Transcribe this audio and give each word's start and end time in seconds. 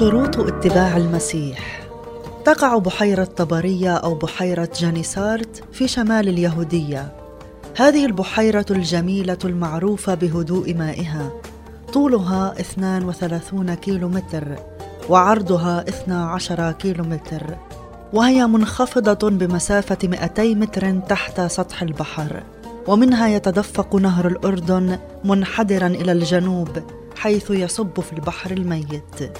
شروط 0.00 0.38
اتباع 0.38 0.96
المسيح. 0.96 1.80
تقع 2.44 2.78
بحيرة 2.78 3.24
طبرية 3.24 3.96
أو 3.96 4.14
بحيرة 4.14 4.68
جانيسارت 4.80 5.64
في 5.72 5.88
شمال 5.88 6.28
اليهودية. 6.28 7.12
هذه 7.76 8.06
البحيرة 8.06 8.64
الجميلة 8.70 9.38
المعروفة 9.44 10.14
بهدوء 10.14 10.74
مائها. 10.74 11.32
طولها 11.92 12.60
32 12.60 13.74
كيلو 13.74 14.08
متر 14.08 14.56
وعرضها 15.08 15.84
12 15.88 16.72
كيلو 16.72 17.04
متر 17.04 17.42
وهي 18.12 18.46
منخفضة 18.46 19.30
بمسافة 19.30 19.98
200 20.08 20.54
متر 20.54 21.00
تحت 21.00 21.40
سطح 21.40 21.82
البحر. 21.82 22.42
ومنها 22.86 23.28
يتدفق 23.28 23.96
نهر 23.96 24.26
الأردن 24.26 24.98
منحدرا 25.24 25.86
إلى 25.86 26.12
الجنوب 26.12 26.68
حيث 27.16 27.50
يصب 27.50 28.00
في 28.00 28.12
البحر 28.12 28.50
الميت. 28.50 29.32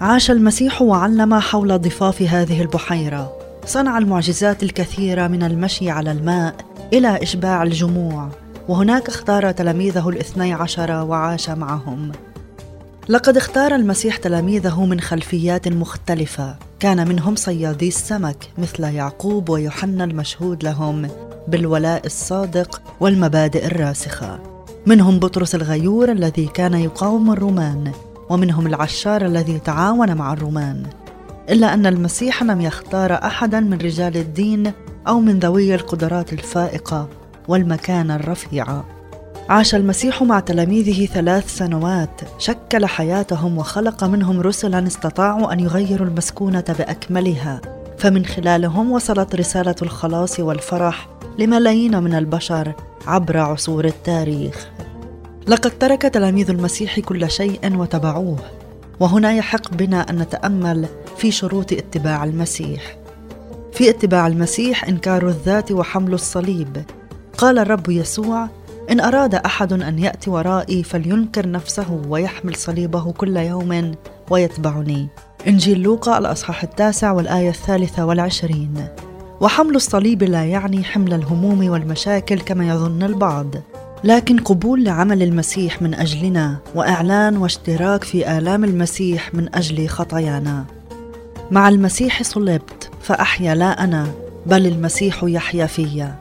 عاش 0.00 0.30
المسيح 0.30 0.82
وعلم 0.82 1.34
حول 1.34 1.78
ضفاف 1.78 2.22
هذه 2.22 2.62
البحيرة. 2.62 3.32
صنع 3.66 3.98
المعجزات 3.98 4.62
الكثيره 4.62 5.26
من 5.26 5.42
المشي 5.42 5.90
على 5.90 6.12
الماء 6.12 6.54
إلى 6.92 7.22
إشباع 7.22 7.62
الجموع 7.62 8.28
وهناك 8.68 9.08
اختار 9.08 9.52
تلاميذه 9.52 10.08
الاثني 10.08 10.52
عشر 10.52 10.90
وعاش 10.90 11.50
معهم. 11.50 12.12
لقد 13.08 13.36
اختار 13.36 13.74
المسيح 13.74 14.16
تلاميذه 14.16 14.84
من 14.84 15.00
خلفيات 15.00 15.68
مختلفة. 15.68 16.56
كان 16.80 17.08
منهم 17.08 17.36
صيادي 17.36 17.88
السمك 17.88 18.48
مثل 18.58 18.84
يعقوب 18.84 19.48
ويوحنا 19.48 20.04
المشهود 20.04 20.64
لهم 20.64 21.08
بالولاء 21.48 22.06
الصادق 22.06 22.82
والمبادئ 23.00 23.66
الراسخة. 23.66 24.38
منهم 24.86 25.18
بطرس 25.18 25.54
الغيور 25.54 26.12
الذي 26.12 26.46
كان 26.46 26.74
يقاوم 26.74 27.32
الرومان. 27.32 27.92
ومنهم 28.30 28.66
العشار 28.66 29.26
الذي 29.26 29.58
تعاون 29.58 30.14
مع 30.14 30.32
الرومان. 30.32 30.82
إلا 31.50 31.74
أن 31.74 31.86
المسيح 31.86 32.42
لم 32.42 32.60
يختار 32.60 33.14
أحدا 33.14 33.60
من 33.60 33.78
رجال 33.78 34.16
الدين 34.16 34.72
أو 35.08 35.20
من 35.20 35.38
ذوي 35.38 35.74
القدرات 35.74 36.32
الفائقة 36.32 37.08
والمكانه 37.48 38.16
الرفيعه 38.16 38.84
عاش 39.48 39.74
المسيح 39.74 40.22
مع 40.22 40.40
تلاميذه 40.40 41.06
ثلاث 41.06 41.56
سنوات 41.56 42.20
شكل 42.38 42.86
حياتهم 42.86 43.58
وخلق 43.58 44.04
منهم 44.04 44.40
رسلا 44.40 44.86
استطاعوا 44.86 45.52
أن 45.52 45.60
يغيروا 45.60 46.06
المسكونة 46.06 46.64
بأكملها. 46.78 47.60
فمن 47.98 48.26
خلالهم 48.26 48.92
وصلت 48.92 49.34
رسالة 49.34 49.74
الخلاص 49.82 50.40
والفرح 50.40 51.08
لملايين 51.38 52.02
من 52.02 52.14
البشر 52.14 52.72
عبر 53.06 53.38
عصور 53.38 53.84
التاريخ. 53.84 54.68
لقد 55.50 55.78
ترك 55.78 56.02
تلاميذ 56.02 56.50
المسيح 56.50 57.00
كل 57.00 57.30
شيء 57.30 57.76
وتبعوه. 57.76 58.38
وهنا 59.00 59.32
يحق 59.32 59.74
بنا 59.74 60.10
أن 60.10 60.18
نتأمل 60.18 60.88
في 61.16 61.30
شروط 61.30 61.72
اتباع 61.72 62.24
المسيح. 62.24 62.96
في 63.72 63.90
اتباع 63.90 64.26
المسيح 64.26 64.84
إنكار 64.84 65.28
الذات 65.28 65.72
وحمل 65.72 66.14
الصليب. 66.14 66.84
قال 67.38 67.58
الرب 67.58 67.90
يسوع 67.90 68.48
إن 68.90 69.00
أراد 69.00 69.34
أحد 69.34 69.72
أن 69.72 69.98
يأتي 69.98 70.30
ورائي 70.30 70.82
فلينكر 70.82 71.50
نفسه 71.50 72.00
ويحمل 72.08 72.56
صليبه 72.56 73.12
كل 73.12 73.36
يوم 73.36 73.94
ويتبعني. 74.30 75.08
إنجيل 75.48 75.82
لوقا 75.82 76.18
الأصحاح 76.18 76.62
التاسع 76.62 77.12
والآية 77.12 77.48
الثالثة 77.48 78.06
والعشرين. 78.06 78.88
وحمل 79.40 79.76
الصليب 79.76 80.22
لا 80.22 80.44
يعني 80.44 80.84
حمل 80.84 81.14
الهموم 81.14 81.70
والمشاكل 81.70 82.40
كما 82.40 82.68
يظن 82.68 83.02
البعض. 83.02 83.54
لكن 84.04 84.38
قبول 84.38 84.84
لعمل 84.84 85.22
المسيح 85.22 85.82
من 85.82 85.94
أجلنا 85.94 86.56
وإعلان 86.74 87.36
واشتراك 87.36 88.04
في 88.04 88.38
آلام 88.38 88.64
المسيح 88.64 89.34
من 89.34 89.54
أجل 89.54 89.88
خطايانا. 89.88 90.64
مع 91.50 91.68
المسيح 91.68 92.22
صلبت 92.22 92.90
فأحيا 93.02 93.54
لا 93.54 93.84
أنا 93.84 94.06
بل 94.46 94.66
المسيح 94.66 95.24
يحيا 95.24 95.66
فيا. 95.66 96.14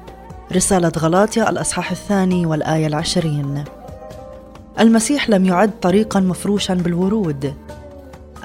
رسالة 0.55 0.91
غلاطيا 0.97 1.49
الأصحاح 1.49 1.91
الثاني 1.91 2.45
والآية 2.45 2.87
العشرين. 2.87 3.63
المسيح 4.79 5.29
لم 5.29 5.45
يعد 5.45 5.71
طريقا 5.81 6.19
مفروشا 6.19 6.73
بالورود. 6.73 7.53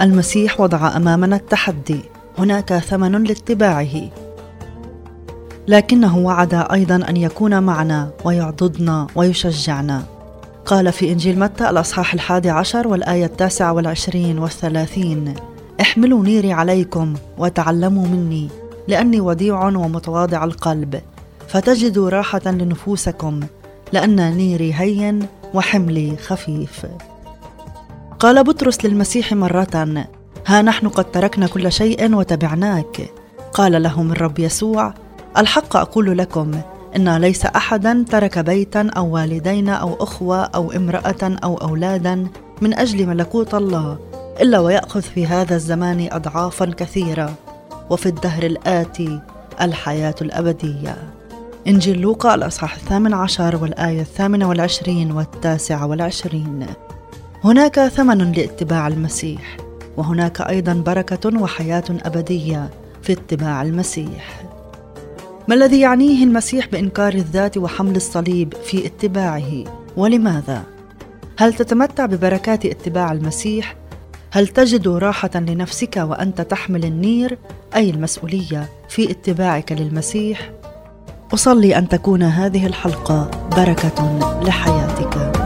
المسيح 0.01 0.61
وضع 0.61 0.97
أمامنا 0.97 1.37
التحدي. 1.37 2.01
هناك 2.39 2.79
ثمن 2.79 3.25
لاتباعه. 3.25 4.11
لكنه 5.69 6.19
وعد 6.19 6.55
أيضا 6.55 6.97
أن 7.09 7.17
يكون 7.17 7.63
معنا 7.63 8.11
ويعضدنا 8.25 9.07
ويشجعنا. 9.15 10.03
قال 10.67 10.93
في 10.93 11.13
إنجيل 11.13 11.39
متى 11.39 11.71
الأصحاح 11.71 12.15
الحادي 12.15 12.51
عشر 12.51 12.89
والآية 12.89 13.25
التاسعة 13.25 13.73
والعشرين 13.73 14.39
والثلاثين 14.39 15.35
إحملوا 15.81 16.25
نيري 16.25 16.53
عليكم 16.53 17.15
وتعلموا 17.39 18.07
مني 18.07 18.49
لأني 18.89 19.21
وديع 19.21 19.67
ومتواضع 19.69 20.45
القلب 20.45 21.01
فتجدوا 21.49 22.11
راحة 22.11 22.43
لنفوسكم 22.47 23.41
لأن 23.93 24.37
نيري 24.37 24.75
هين 24.75 25.27
وحملي 25.55 26.17
خفيف. 26.17 26.87
قال 28.21 28.45
بطرس 28.45 28.85
للمسيح 28.85 29.33
مرة 29.33 30.05
ها 30.47 30.63
نحن 30.63 30.89
قد 30.89 31.05
تركنا 31.05 31.47
كل 31.47 31.73
شيء 31.73 32.15
وتبعناك. 32.15 33.11
قال 33.53 33.83
لهم 33.83 34.13
الرب 34.13 34.39
يسوع 34.39 34.95
الحق 35.39 35.77
أقول 35.77 36.19
لكم 36.19 36.51
إن 36.97 37.17
ليس 37.17 37.47
أحدا 37.47 38.05
ترك 38.11 38.39
بيتا 38.39 38.91
أو 38.97 39.15
والدين 39.15 39.69
أو 39.69 39.95
أخوة 39.95 40.43
أو 40.43 40.73
امرأة 40.73 41.37
أو 41.45 41.57
أولادا 41.57 42.27
من 42.61 42.75
أجل 42.75 43.07
ملكوت 43.07 43.55
الله 43.55 43.99
إلا 44.41 44.59
ويأخذ 44.59 45.03
في 45.03 45.27
هذا 45.27 45.55
الزمان 45.55 46.09
اضعافا 46.13 46.65
كثيرة 46.65 47.35
وفي 47.91 48.07
الدهر 48.07 48.43
الآتي 48.43 49.21
الحياة 49.61 50.15
الأبدية. 50.23 50.97
إنجيل 51.67 52.01
لوقا 52.01 52.35
الأصحاح 52.35 52.75
الثامن 52.75 53.15
عشر 53.15 53.57
والآية 53.63 54.01
الثامنة 54.01 54.49
والعشرين 54.49 55.13
والتاسعه 55.13 55.87
والعشرين. 55.87 56.67
هناك 57.45 57.81
ثمن 57.81 58.33
لاتباع 58.33 58.89
المسيح 58.89 59.57
وهناك 59.97 60.41
أيضا 60.41 60.73
بركة 60.73 61.43
وحياة 61.43 61.85
أبدية 61.91 62.71
في 63.03 63.13
اتباع 63.13 63.63
المسيح. 63.63 64.54
ما 65.49 65.55
الذي 65.55 65.81
يعنيه 65.81 66.25
المسيح 66.25 66.67
بإنكار 66.69 67.15
الذات 67.15 67.59
وحمل 67.59 67.97
الصليب 67.97 68.55
في 68.65 68.87
اتباعه؟ 68.87 69.65
ولماذا؟ 69.97 70.63
هل 71.39 71.55
تتمتع 71.55 72.07
ببركات 72.07 72.67
اتباع 72.67 73.13
المسيح؟ 73.13 73.77
هل 74.31 74.49
تجد 74.49 74.89
راحة 74.89 75.31
لنفسك 75.35 75.97
وأنت 75.97 76.41
تحمل 76.41 76.85
النير 76.85 77.39
أي 77.75 77.91
المسؤولية 77.91 78.69
في 78.89 79.11
اتباعك 79.11 79.73
للمسيح؟ 79.73 80.51
أصلي 81.35 81.79
أن 81.79 81.89
تكون 81.89 82.23
هذه 82.23 82.67
الحلقة 82.67 83.31
بركة 83.57 84.41
لحياتك. 84.43 85.44